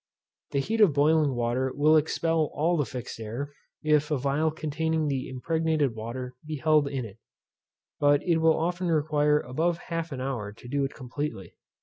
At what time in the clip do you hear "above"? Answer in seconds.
9.41-9.77